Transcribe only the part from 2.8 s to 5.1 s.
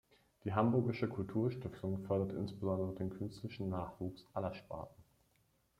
den künstlerischen Nachwuchs aller Sparten.